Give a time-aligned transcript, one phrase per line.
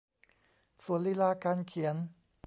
[0.83, 1.95] ส่วนลีลาการเขียน